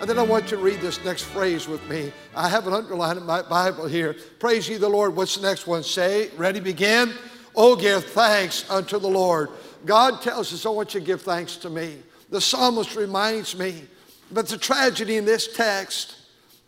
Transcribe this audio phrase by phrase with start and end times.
[0.00, 2.10] And then I want you to read this next phrase with me.
[2.34, 4.16] I have it underlined in my Bible here.
[4.38, 5.14] Praise ye the Lord.
[5.14, 5.82] What's the next one?
[5.82, 7.12] Say, ready, begin.
[7.54, 9.50] Oh, give thanks unto the Lord.
[9.84, 11.98] God tells us, I want you to give thanks to me.
[12.30, 13.84] The psalmist reminds me.
[14.32, 16.16] But the tragedy in this text,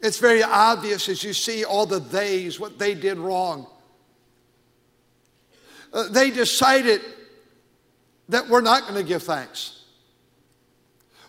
[0.00, 3.66] it's very obvious as you see all the theys, what they did wrong.
[5.90, 7.00] Uh, they decided
[8.28, 9.81] that we're not going to give thanks.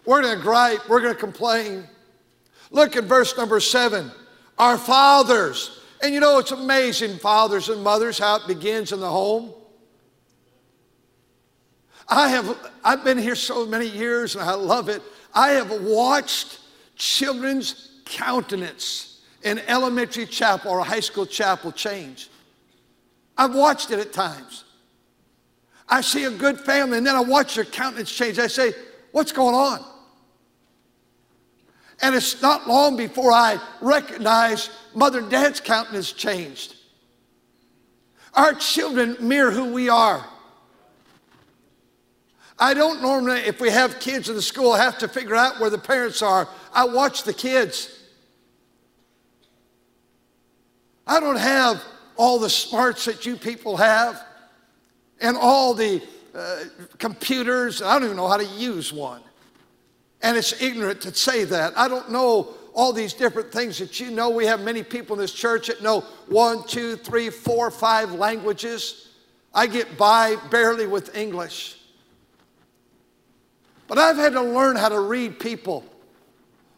[0.05, 1.87] We're going to gripe, we're going to complain.
[2.71, 4.11] Look at verse number seven.
[4.57, 5.81] Our fathers.
[6.01, 9.53] And you know, it's amazing, fathers and mothers, how it begins in the home.
[12.09, 15.01] I have, I've been here so many years and I love it.
[15.33, 16.59] I have watched
[16.97, 22.29] children's countenance in elementary chapel or high school chapel change.
[23.37, 24.65] I've watched it at times.
[25.87, 28.37] I see a good family and then I watch their countenance change.
[28.37, 28.73] I say,
[29.13, 29.85] What's going on?
[32.03, 36.75] And it's not long before I recognize mother and dad's countenance changed.
[38.33, 40.27] Our children mirror who we are.
[42.59, 45.69] I don't normally, if we have kids in the school, have to figure out where
[45.69, 46.49] the parents are.
[46.73, 48.01] I watch the kids.
[51.07, 51.81] I don't have
[52.17, 54.21] all the smarts that you people have
[55.21, 56.03] and all the
[56.35, 56.63] uh,
[56.97, 57.81] computers.
[57.81, 59.21] I don't even know how to use one.
[60.23, 61.77] And it's ignorant to say that.
[61.77, 64.29] I don't know all these different things that you know.
[64.29, 69.09] We have many people in this church that know one, two, three, four, five languages.
[69.53, 71.77] I get by barely with English.
[73.87, 75.85] But I've had to learn how to read people.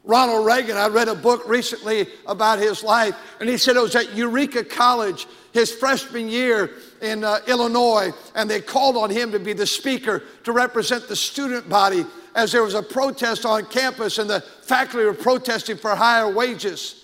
[0.03, 3.95] Ronald Reagan, I read a book recently about his life, and he said it was
[3.95, 6.71] at Eureka College his freshman year
[7.01, 11.15] in uh, Illinois, and they called on him to be the speaker to represent the
[11.15, 15.95] student body as there was a protest on campus and the faculty were protesting for
[15.95, 17.01] higher wages.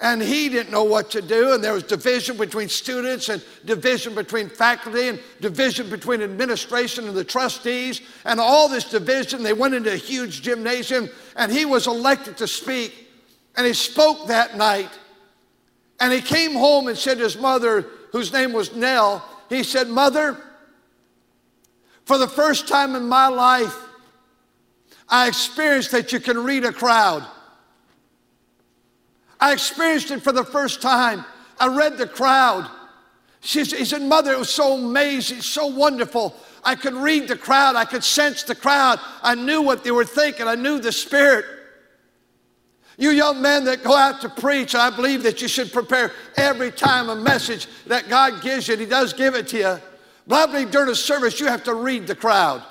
[0.00, 4.16] And he didn't know what to do, and there was division between students, and division
[4.16, 9.44] between faculty, and division between administration and the trustees, and all this division.
[9.44, 12.92] They went into a huge gymnasium, and he was elected to speak.
[13.56, 14.90] And he spoke that night.
[16.00, 19.88] And he came home and said to his mother, whose name was Nell, he said,
[19.88, 20.36] Mother,
[22.06, 23.76] for the first time in my life,
[25.12, 27.22] I experienced that you can read a crowd.
[29.38, 31.26] I experienced it for the first time.
[31.60, 32.70] I read the crowd.
[33.40, 36.34] She, he said, Mother, it was so amazing, so wonderful.
[36.64, 39.00] I could read the crowd, I could sense the crowd.
[39.22, 41.44] I knew what they were thinking, I knew the spirit.
[42.96, 46.70] You young men that go out to preach, I believe that you should prepare every
[46.70, 49.78] time a message that God gives you, and He does give it to you.
[50.26, 52.62] But I believe during a service, you have to read the crowd.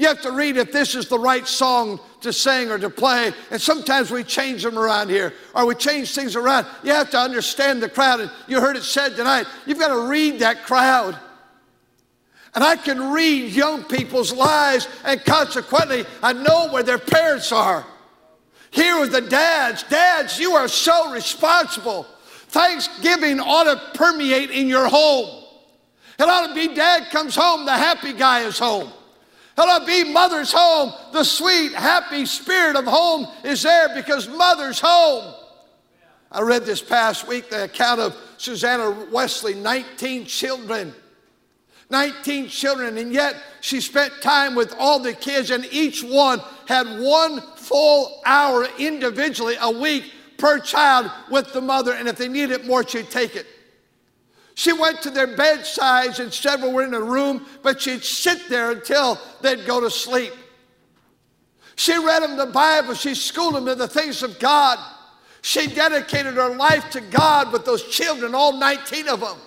[0.00, 3.34] You have to read if this is the right song to sing or to play.
[3.50, 6.66] And sometimes we change them around here or we change things around.
[6.82, 8.20] You have to understand the crowd.
[8.20, 11.18] And you heard it said tonight, you've got to read that crowd.
[12.54, 17.86] And I can read young people's lives, and consequently, I know where their parents are.
[18.70, 19.82] Here with the dads.
[19.82, 22.06] Dads, you are so responsible.
[22.48, 25.44] Thanksgiving ought to permeate in your home.
[26.18, 28.90] It ought to be dad comes home, the happy guy is home.
[29.56, 30.92] Hello, be mother's home.
[31.12, 35.34] The sweet, happy spirit of home is there because mother's home.
[36.32, 40.94] I read this past week the account of Susanna Wesley, 19 children.
[41.90, 46.86] 19 children, and yet she spent time with all the kids, and each one had
[47.00, 52.64] one full hour individually a week per child with the mother, and if they needed
[52.64, 53.46] more, she'd take it.
[54.60, 58.72] She went to their bedsides and several were in a room, but she'd sit there
[58.72, 60.34] until they'd go to sleep.
[61.76, 64.78] She read them the Bible, she schooled them to the things of God.
[65.40, 69.38] She dedicated her life to God with those children, all 19 of them.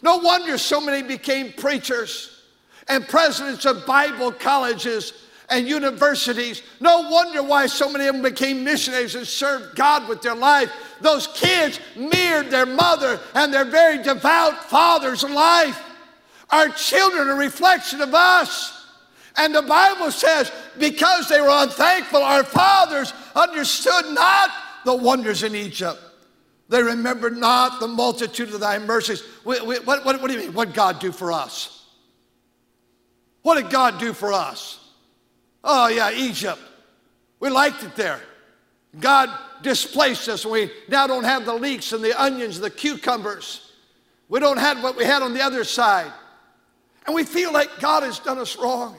[0.00, 2.44] No wonder so many became preachers
[2.88, 5.12] and presidents of Bible colleges
[5.50, 6.62] and universities.
[6.80, 10.72] No wonder why so many of them became missionaries and served God with their life.
[11.00, 15.80] Those kids mirrored their mother and their very devout father's life.
[16.50, 18.86] Our children are a reflection of us.
[19.36, 24.50] And the Bible says, because they were unthankful, our fathers understood not
[24.84, 25.98] the wonders in Egypt.
[26.68, 29.22] They remembered not the multitude of thy mercies.
[29.42, 30.52] What, what, what, do you mean?
[30.54, 31.84] What did God do for us?
[33.42, 34.78] What did God do for us?
[35.64, 36.60] Oh, yeah, Egypt.
[37.40, 38.20] We liked it there.
[39.00, 39.30] God
[39.62, 40.44] displaced us.
[40.44, 43.72] And we now don't have the leeks and the onions, the cucumbers.
[44.28, 46.12] We don't have what we had on the other side.
[47.06, 48.96] And we feel like God has done us wrong.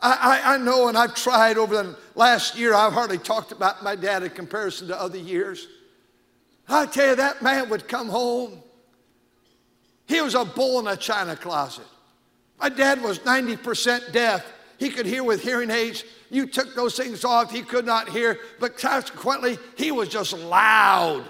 [0.00, 3.82] I, I, I, know, and I've tried over the last year, I've hardly talked about
[3.82, 5.68] my dad in comparison to other years.
[6.68, 8.62] I tell you, that man would come home.
[10.06, 11.86] He was a bull in a china closet.
[12.60, 14.44] My dad was 90% deaf.
[14.78, 16.04] He could hear with hearing aids.
[16.30, 21.24] You took those things off, he could not hear, but consequently, he was just loud.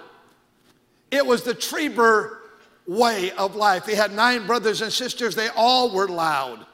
[1.10, 2.38] It was the Trieber
[2.86, 3.86] way of life.
[3.86, 6.66] He had nine brothers and sisters, they all were loud.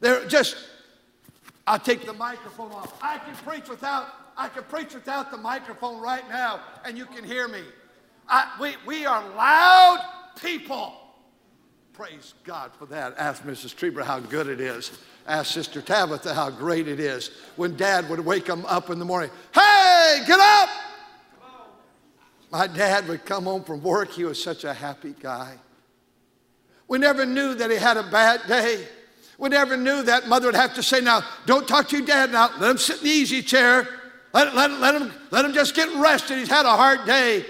[0.00, 0.56] They're just,
[1.66, 2.98] I'll take the microphone off.
[3.02, 7.24] I can preach without, I can preach without the microphone right now, and you can
[7.24, 7.62] hear me.
[8.28, 10.04] I, we, we are loud
[10.40, 10.94] people.
[11.94, 13.14] Praise God for that.
[13.18, 13.72] Ask Mrs.
[13.72, 14.90] Trieber how good it is.
[15.28, 19.04] Ask Sister Tabitha how great it is when Dad would wake them up in the
[19.04, 19.30] morning.
[19.54, 20.68] Hey, get up!
[22.50, 24.10] My dad would come home from work.
[24.10, 25.56] He was such a happy guy.
[26.88, 28.84] We never knew that he had a bad day.
[29.38, 32.32] We never knew that mother would have to say, Now, don't talk to your dad
[32.32, 32.50] now.
[32.58, 33.88] Let him sit in the easy chair.
[34.32, 36.38] Let, let, let, him, let him just get rested.
[36.38, 37.44] He's had a hard day.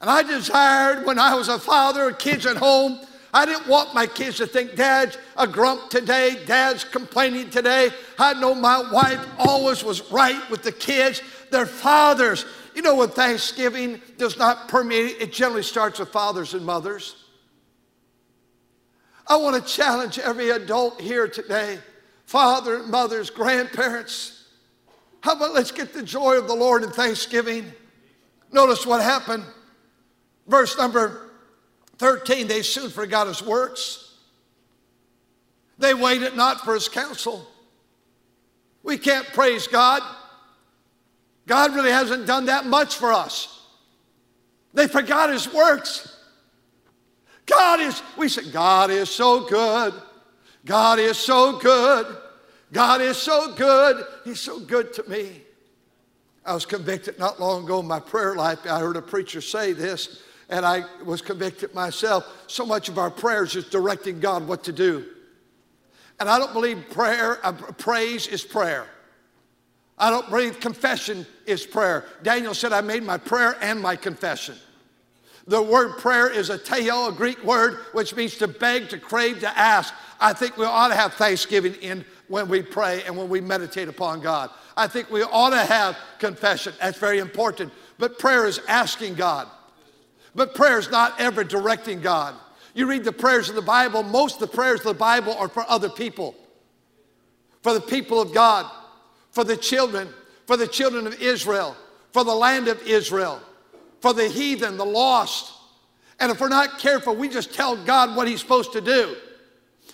[0.00, 3.00] And I desired when I was a father, of kids at home,
[3.32, 7.90] I didn't want my kids to think dad's a grump today, dad's complaining today.
[8.18, 12.46] I know my wife always was right with the kids, their fathers.
[12.74, 17.16] You know, when Thanksgiving does not permeate, it generally starts with fathers and mothers.
[19.26, 21.78] I want to challenge every adult here today
[22.24, 24.44] father, mothers, grandparents.
[25.20, 27.72] How about let's get the joy of the Lord in Thanksgiving?
[28.52, 29.44] Notice what happened.
[30.48, 31.30] Verse number
[31.98, 34.14] 13 they soon forgot his works.
[35.78, 37.46] They waited not for his counsel.
[38.82, 40.02] We can't praise God.
[41.46, 43.62] God really hasn't done that much for us.
[44.74, 46.16] They forgot his works.
[47.46, 49.94] God is, we say, God is so good.
[50.64, 52.06] God is so good.
[52.72, 54.04] God is so good.
[54.24, 55.42] He's so good to me.
[56.44, 58.60] I was convicted not long ago in my prayer life.
[58.66, 62.26] I heard a preacher say this, and I was convicted myself.
[62.46, 65.04] So much of our prayers is directing God what to do.
[66.20, 68.86] And I don't believe prayer, uh, praise is prayer.
[69.98, 72.04] I don't believe confession is prayer.
[72.22, 74.56] Daniel said, I made my prayer and my confession.
[75.46, 79.58] The word prayer is aiteo, a Greek word, which means to beg, to crave, to
[79.58, 79.94] ask.
[80.20, 83.88] I think we ought to have thanksgiving in when we pray and when we meditate
[83.88, 84.50] upon God.
[84.76, 86.74] I think we ought to have confession.
[86.80, 87.72] That's very important.
[87.98, 89.48] But prayer is asking God.
[90.34, 92.34] But prayer is not ever directing God.
[92.74, 95.48] You read the prayers of the Bible, most of the prayers of the Bible are
[95.48, 96.34] for other people,
[97.62, 98.70] for the people of God,
[99.32, 100.08] for the children,
[100.46, 101.76] for the children of Israel,
[102.12, 103.40] for the land of Israel
[104.00, 105.52] for the heathen, the lost.
[106.20, 109.16] And if we're not careful, we just tell God what He's supposed to do.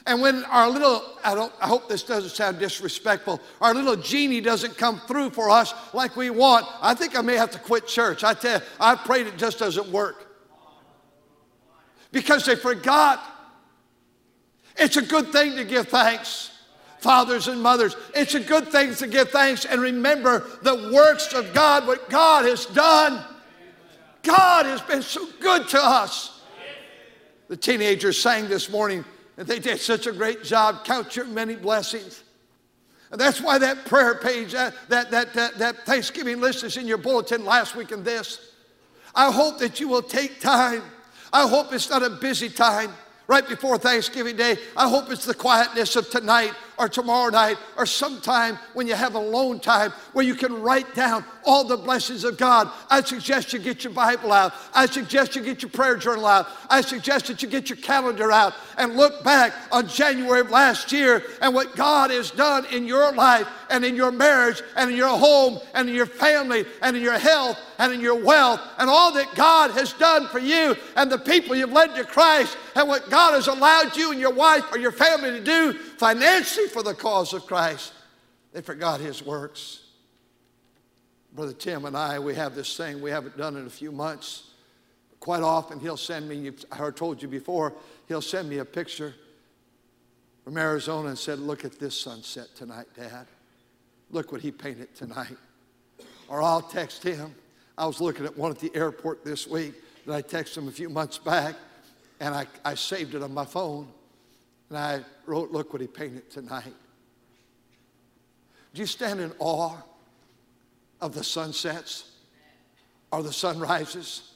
[0.06, 4.42] And when our little, I, don't, I hope this doesn't sound disrespectful, our little genie
[4.42, 7.87] doesn't come through for us like we want, I think I may have to quit
[7.87, 8.23] church.
[8.23, 10.30] I tell you, I prayed it just doesn't work.
[12.12, 13.23] Because they forgot.
[14.76, 16.50] It's a good thing to give thanks
[17.04, 17.94] fathers and mothers.
[18.14, 22.46] It's a good thing to give thanks and remember the works of God, what God
[22.46, 23.23] has done.
[24.23, 26.40] God has been so good to us.
[27.49, 29.04] The teenagers sang this morning,
[29.37, 30.85] and they did such a great job.
[30.85, 32.23] Count your many blessings.
[33.11, 36.87] And that's why that prayer page, that, that, that, that, that Thanksgiving list is in
[36.87, 38.53] your bulletin last week and this.
[39.14, 40.83] I hope that you will take time.
[41.33, 42.93] I hope it's not a busy time
[43.26, 44.57] right before Thanksgiving Day.
[44.76, 49.14] I hope it's the quietness of tonight or tomorrow night or sometime when you have
[49.14, 52.71] alone time where you can write down all the blessings of God.
[52.90, 54.52] I suggest you get your Bible out.
[54.75, 56.49] I suggest you get your prayer journal out.
[56.71, 60.93] I suggest that you get your calendar out and look back on January of last
[60.93, 64.97] year and what God has done in your life and in your marriage and in
[64.97, 68.88] your home and in your family and in your health and in your wealth and
[68.88, 72.88] all that God has done for you and the people you've led to Christ and
[72.88, 76.82] what God has allowed you and your wife or your family to do financially for
[76.82, 77.94] the cause of Christ.
[78.52, 79.84] They forgot his works.
[81.32, 84.50] Brother Tim and I, we have this thing, we haven't done in a few months.
[85.18, 87.73] Quite often, he'll send me, I told you before,
[88.06, 89.14] he'll send me a picture
[90.44, 93.26] from Arizona and said, Look at this sunset tonight, Dad.
[94.11, 95.38] Look what he painted tonight.
[96.28, 97.34] or I'll text him.
[97.78, 99.73] I was looking at one at the airport this week
[100.04, 101.54] that I texted him a few months back,
[102.20, 103.88] and I, I saved it on my phone.
[104.75, 106.75] And I wrote, Look what he painted tonight.
[108.75, 109.76] Do you stand in awe
[111.00, 112.11] of the sunsets
[113.12, 114.33] or the sunrises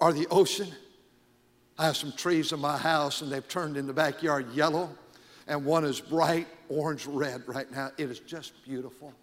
[0.00, 0.66] or the ocean?
[1.78, 4.90] I have some trees in my house and they've turned in the backyard yellow,
[5.46, 7.92] and one is bright orange red right now.
[7.98, 9.14] It is just beautiful.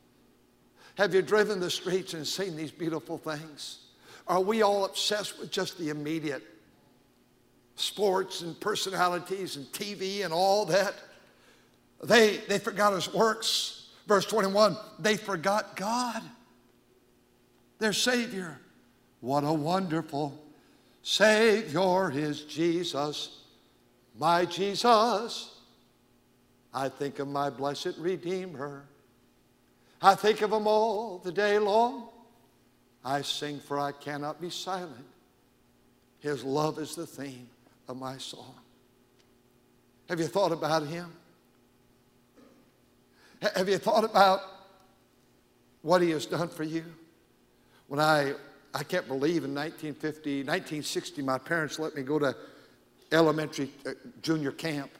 [0.95, 3.87] Have you driven the streets and seen these beautiful things?
[4.25, 6.43] Are we all obsessed with just the immediate?
[7.79, 10.95] Sports and personalities and TV and all that.
[12.03, 13.87] They, they forgot his works.
[14.05, 16.21] Verse 21 they forgot God,
[17.77, 18.59] their Savior.
[19.21, 20.37] What a wonderful
[21.03, 23.43] Savior is Jesus,
[24.17, 25.55] my Jesus.
[26.73, 28.83] I think of my blessed Redeemer.
[30.01, 32.09] I think of him all the day long.
[33.03, 35.05] I sing, for I cannot be silent.
[36.19, 37.47] His love is the theme
[37.89, 38.55] of my soul.
[40.07, 41.11] Have you thought about him?
[43.55, 44.41] Have you thought about
[45.81, 46.85] what he has done for you?
[47.87, 48.33] When I,
[48.73, 52.35] I can't believe in 1950, 1960, my parents let me go to
[53.11, 53.91] elementary uh,
[54.21, 54.91] junior camp.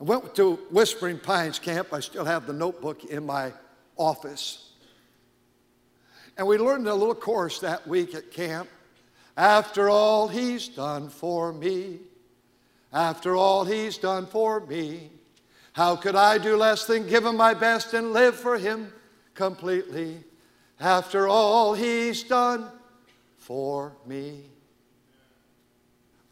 [0.00, 1.92] I went to Whispering Pines Camp.
[1.92, 3.52] I still have the notebook in my
[3.96, 4.72] office.
[6.36, 8.68] And we learned a little course that week at camp.
[9.38, 12.00] After all he's done for me,
[12.92, 15.12] after all he's done for me,
[15.72, 18.92] how could I do less than give him my best and live for him
[19.34, 20.24] completely?
[20.80, 22.68] After all he's done
[23.36, 24.42] for me,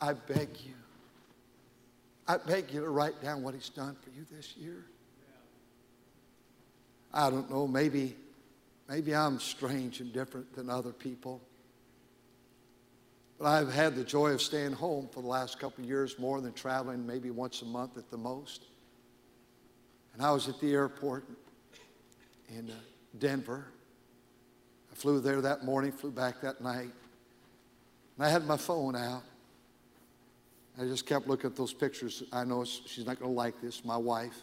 [0.00, 0.74] I beg you,
[2.26, 4.84] I beg you to write down what he's done for you this year.
[7.14, 8.16] I don't know, maybe
[8.88, 11.40] Maybe I'm strange and different than other people.
[13.38, 16.40] But I've had the joy of staying home for the last couple of years more
[16.40, 18.64] than traveling maybe once a month at the most.
[20.14, 21.24] And I was at the airport
[22.48, 22.74] in uh,
[23.18, 23.66] Denver.
[24.90, 26.90] I flew there that morning, flew back that night.
[28.16, 29.22] And I had my phone out.
[30.78, 32.22] I just kept looking at those pictures.
[32.32, 34.36] I know she's not going to like this, my wife.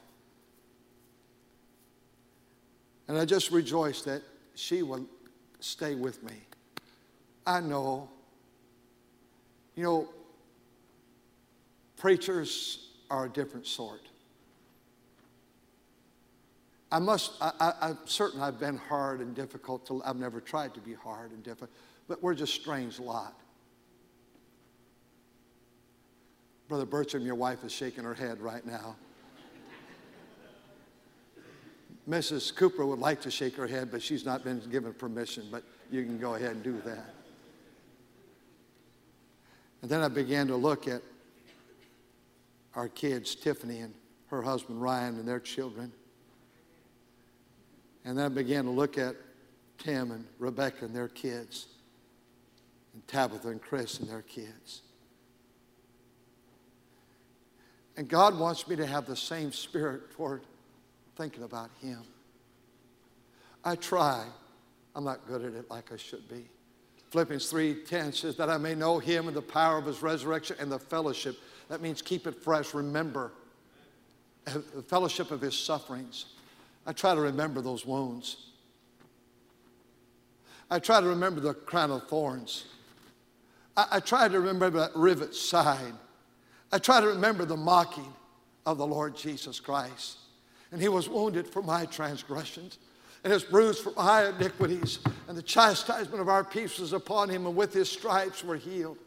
[3.07, 4.21] And I just rejoiced that
[4.55, 5.05] she will
[5.59, 6.35] stay with me.
[7.45, 8.09] I know.
[9.75, 10.10] You know,
[11.98, 14.01] preachers are a different sort.
[16.92, 20.80] I must, I, am certain I've been hard and difficult to, I've never tried to
[20.80, 21.72] be hard and difficult,
[22.08, 23.34] but we're just strange lot.
[26.68, 28.96] Brother Bertram, your wife is shaking her head right now.
[32.08, 32.53] Mrs.
[32.56, 36.03] Cooper would like to shake her head, but she's not been given permission, but you
[36.03, 37.23] can go ahead and do that.
[39.84, 41.02] And then I began to look at
[42.74, 43.94] our kids, Tiffany and
[44.28, 45.92] her husband Ryan and their children.
[48.06, 49.18] And then I began to look at
[49.78, 51.68] Tim and Rebecca and their kids,
[52.94, 54.84] and Tabitha and Chris and their kids.
[57.98, 60.44] And God wants me to have the same spirit toward
[61.18, 62.00] thinking about Him.
[63.66, 64.25] I try.
[64.96, 66.48] I'm not good at it like I should be.
[67.13, 70.72] Philippians 3:10 says that I may know him and the power of his resurrection and
[70.72, 71.39] the fellowship.
[71.70, 73.32] That means keep it fresh, remember
[74.46, 76.25] the fellowship of his sufferings.
[76.88, 78.50] I try to remember those wounds.
[80.72, 82.65] I try to remember the crown of thorns.
[83.77, 85.93] I, I try to remember that rivet side.
[86.72, 88.12] I try to remember the mocking
[88.65, 90.17] of the Lord Jesus Christ
[90.74, 92.79] and he was wounded for my transgressions
[93.24, 95.00] and is bruised for my iniquities.
[95.27, 98.98] And the chastisement of our peace was upon him, and with his stripes we're healed.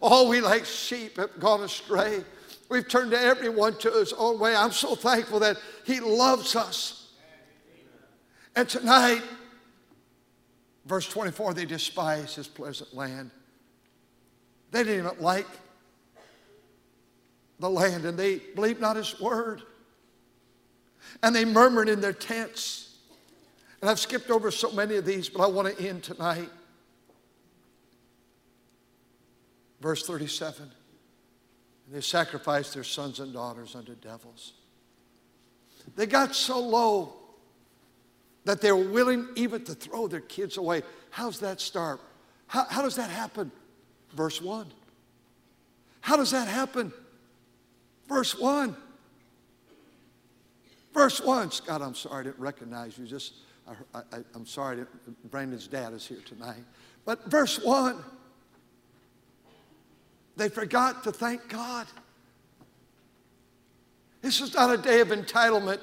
[0.00, 2.22] All we like sheep have gone astray.
[2.68, 4.54] We've turned to everyone to his own way.
[4.54, 7.10] I'm so thankful that he loves us.
[8.54, 9.22] And tonight,
[10.84, 13.30] verse 24, they despise his pleasant land.
[14.70, 15.46] They didn't even like
[17.58, 19.62] the land, and they believed not his word
[21.22, 22.87] and they murmured in their tents.
[23.80, 26.50] And I've skipped over so many of these, but I want to end tonight.
[29.80, 30.68] Verse 37
[31.88, 34.52] and they sacrificed their sons and daughters unto devils.
[35.96, 37.14] They got so low
[38.44, 40.82] that they were willing even to throw their kids away.
[41.08, 42.00] How's that start?
[42.46, 43.50] How, how does that happen?
[44.12, 44.66] Verse 1.
[46.02, 46.92] How does that happen?
[48.06, 48.76] Verse 1.
[50.92, 53.06] Verse 1, Scott, I'm sorry, I didn't recognize you.
[53.06, 53.32] Just,
[53.94, 54.02] I,
[54.34, 54.84] am sorry,
[55.30, 56.64] Brandon's dad is here tonight.
[57.04, 58.02] But verse 1
[60.38, 61.88] they forgot to thank God.
[64.22, 65.80] This is not a day of entitlement.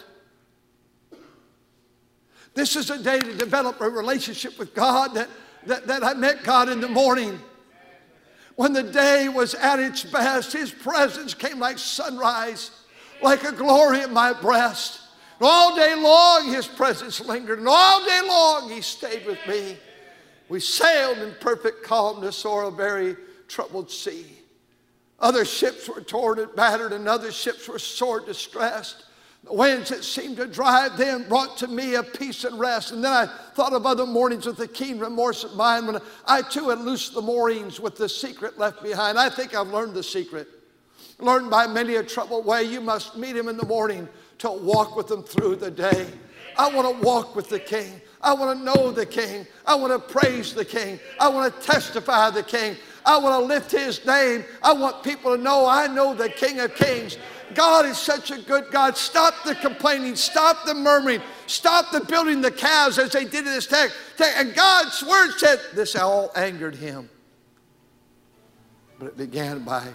[2.54, 5.30] This is a day to develop a relationship with God that,
[5.66, 7.38] that, that I met God in the morning.
[8.56, 12.72] When the day was at its best, His presence came like sunrise,
[13.22, 15.02] like a glory in my breast.
[15.40, 19.78] And all day long, His presence lingered, and all day long, He stayed with me.
[20.48, 23.16] We sailed in perfect calmness o'er a very
[23.48, 24.26] troubled sea.
[25.20, 29.06] Other ships were torn and battered, and other ships were sore distressed.
[29.44, 32.92] The winds that seemed to drive them brought to me a peace and rest.
[32.92, 36.42] And then I thought of other mornings with a keen remorse of mine when I
[36.42, 39.20] too had loosed the moorings with the secret left behind.
[39.20, 40.48] I think I've learned the secret.
[41.20, 44.96] Learned by many a troubled way, you must meet him in the morning to walk
[44.96, 46.08] with him through the day.
[46.58, 48.02] I want to walk with the King.
[48.22, 49.46] I want to know the King.
[49.66, 51.00] I want to praise the King.
[51.20, 52.76] I want to testify the King.
[53.06, 54.44] I want to lift his name.
[54.64, 57.18] I want people to know I know the King of Kings.
[57.54, 58.98] God is such a good God.
[58.98, 60.16] Stop the complaining.
[60.16, 61.22] Stop the murmuring.
[61.46, 63.96] Stop the building the calves as they did in this text.
[64.20, 67.10] And God's word said this all angered him.
[68.98, 69.88] But it began by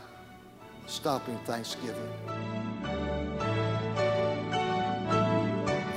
[0.86, 3.19] stopping thanksgiving.